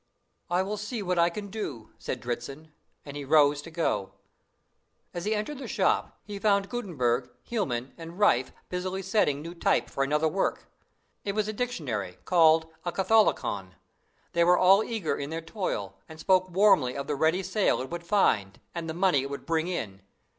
[0.49, 2.71] "I will see what I can do," said Dritzhn,
[3.05, 4.13] and he rose to go.
[5.13, 9.91] As he entered the shop, he found Gutenberg, Hielman, and Riffe busy setting new type
[9.91, 10.71] for another work.
[11.23, 13.75] It was a dictionary, called a "Catholicon."
[14.33, 17.91] They were all eager in their toil, and spoke warmly of the ready sale it
[17.91, 20.01] would find, and the money it would bring in.